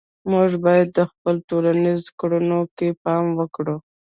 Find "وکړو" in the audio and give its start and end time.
3.39-3.75